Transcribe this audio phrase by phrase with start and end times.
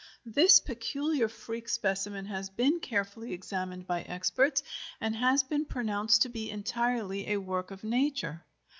[0.25, 4.63] This peculiar freak specimen has been carefully examined by experts
[4.99, 8.43] and has been pronounced to be entirely a work of nature.